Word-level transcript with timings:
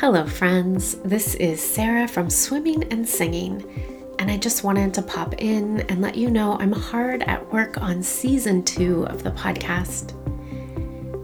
Hello, 0.00 0.24
friends. 0.24 0.94
This 1.04 1.34
is 1.34 1.62
Sarah 1.62 2.08
from 2.08 2.30
Swimming 2.30 2.84
and 2.84 3.06
Singing, 3.06 3.62
and 4.18 4.30
I 4.30 4.38
just 4.38 4.64
wanted 4.64 4.94
to 4.94 5.02
pop 5.02 5.34
in 5.36 5.80
and 5.90 6.00
let 6.00 6.14
you 6.14 6.30
know 6.30 6.56
I'm 6.58 6.72
hard 6.72 7.22
at 7.24 7.52
work 7.52 7.82
on 7.82 8.02
season 8.02 8.62
two 8.62 9.06
of 9.08 9.22
the 9.22 9.30
podcast. 9.32 10.12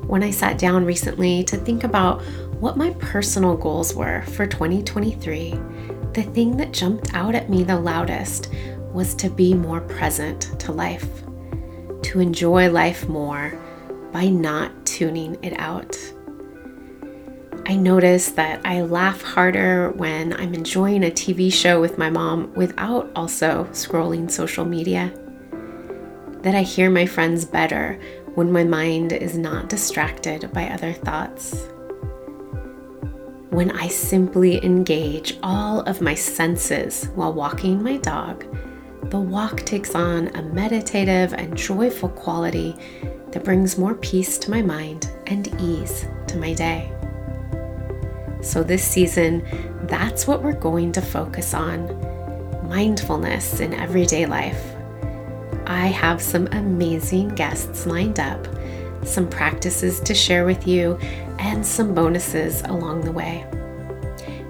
When 0.06 0.22
I 0.22 0.30
sat 0.30 0.58
down 0.58 0.84
recently 0.84 1.42
to 1.44 1.56
think 1.56 1.84
about 1.84 2.20
what 2.60 2.76
my 2.76 2.90
personal 2.98 3.56
goals 3.56 3.94
were 3.94 4.20
for 4.34 4.46
2023, 4.46 5.52
the 6.12 6.30
thing 6.34 6.58
that 6.58 6.74
jumped 6.74 7.14
out 7.14 7.34
at 7.34 7.48
me 7.48 7.64
the 7.64 7.80
loudest 7.80 8.52
was 8.92 9.14
to 9.14 9.30
be 9.30 9.54
more 9.54 9.80
present 9.80 10.60
to 10.60 10.72
life, 10.72 11.22
to 12.02 12.20
enjoy 12.20 12.70
life 12.70 13.08
more 13.08 13.58
by 14.12 14.26
not 14.26 14.84
tuning 14.84 15.42
it 15.42 15.58
out. 15.58 15.96
I 17.68 17.74
notice 17.74 18.30
that 18.30 18.60
I 18.64 18.82
laugh 18.82 19.22
harder 19.22 19.90
when 19.90 20.32
I'm 20.34 20.54
enjoying 20.54 21.02
a 21.02 21.10
TV 21.10 21.52
show 21.52 21.80
with 21.80 21.98
my 21.98 22.08
mom 22.08 22.54
without 22.54 23.10
also 23.16 23.64
scrolling 23.72 24.30
social 24.30 24.64
media. 24.64 25.12
That 26.42 26.54
I 26.54 26.62
hear 26.62 26.90
my 26.90 27.06
friends 27.06 27.44
better 27.44 27.98
when 28.36 28.52
my 28.52 28.62
mind 28.62 29.12
is 29.12 29.36
not 29.36 29.68
distracted 29.68 30.52
by 30.52 30.68
other 30.68 30.92
thoughts. 30.92 31.66
When 33.50 33.72
I 33.72 33.88
simply 33.88 34.64
engage 34.64 35.36
all 35.42 35.80
of 35.80 36.00
my 36.00 36.14
senses 36.14 37.06
while 37.16 37.32
walking 37.32 37.82
my 37.82 37.96
dog, 37.96 38.44
the 39.10 39.18
walk 39.18 39.62
takes 39.62 39.96
on 39.96 40.28
a 40.36 40.42
meditative 40.42 41.34
and 41.34 41.56
joyful 41.56 42.10
quality 42.10 42.76
that 43.32 43.42
brings 43.42 43.76
more 43.76 43.96
peace 43.96 44.38
to 44.38 44.52
my 44.52 44.62
mind 44.62 45.10
and 45.26 45.48
ease 45.60 46.06
to 46.28 46.36
my 46.36 46.54
day. 46.54 46.95
So, 48.42 48.62
this 48.62 48.84
season, 48.84 49.46
that's 49.86 50.26
what 50.26 50.42
we're 50.42 50.52
going 50.52 50.92
to 50.92 51.02
focus 51.02 51.54
on 51.54 51.86
mindfulness 52.68 53.60
in 53.60 53.74
everyday 53.74 54.26
life. 54.26 54.62
I 55.66 55.86
have 55.86 56.22
some 56.22 56.46
amazing 56.52 57.30
guests 57.30 57.86
lined 57.86 58.20
up, 58.20 58.46
some 59.04 59.28
practices 59.28 60.00
to 60.00 60.14
share 60.14 60.44
with 60.44 60.66
you, 60.66 60.96
and 61.38 61.64
some 61.64 61.94
bonuses 61.94 62.62
along 62.62 63.02
the 63.02 63.12
way. 63.12 63.44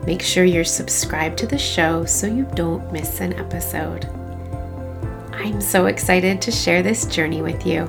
Make 0.07 0.23
sure 0.23 0.45
you're 0.45 0.65
subscribed 0.65 1.39
to 1.39 1.47
the 1.47 1.59
show 1.59 2.05
so 2.05 2.27
you 2.27 2.49
don't 2.55 2.93
miss 2.93 3.21
an 3.21 3.33
episode. 3.35 4.05
I'm 5.33 5.61
so 5.61 5.87
excited 5.87 6.41
to 6.43 6.53
share 6.53 6.83
this 6.83 7.07
journey 7.07 7.43
with 7.43 7.67
you. 7.67 7.83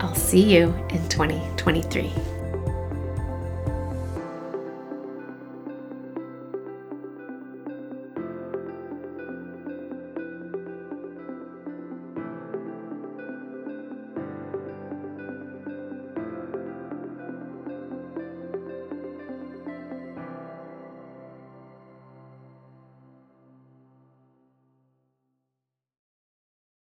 I'll 0.00 0.14
see 0.14 0.54
you 0.54 0.74
in 0.90 1.06
2023. 1.08 2.29